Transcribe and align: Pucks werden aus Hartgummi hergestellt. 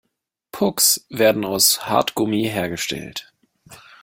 Pucks 0.51 1.05
werden 1.11 1.45
aus 1.45 1.87
Hartgummi 1.87 2.45
hergestellt. 2.49 3.31